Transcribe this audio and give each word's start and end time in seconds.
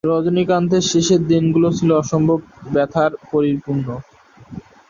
রজনীকান্তের 0.09 0.83
শেষ 0.91 1.07
দিনগুলো 1.31 1.67
ছিল 1.77 1.89
অসম্ভব 2.01 2.39
ব্যথায় 2.73 3.13
পরিপূর্ণ। 3.31 3.87